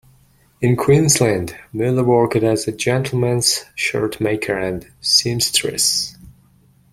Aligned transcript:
In 0.61 0.75
Queensland, 0.77 1.55
Miller 1.73 2.03
worked 2.03 2.35
as 2.37 2.67
a 2.67 2.71
gentlemen's 2.71 3.65
shirt 3.75 4.19
maker 4.19 4.57
and 4.57 4.87
seamstress. 4.99 6.17